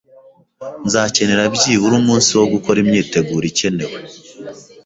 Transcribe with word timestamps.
Nzakenera 0.85 1.43
byibura 1.55 1.93
umunsi 2.01 2.29
wo 2.39 2.45
gukora 2.53 2.77
imyiteguro 2.83 3.45
ikenewe 3.51 3.97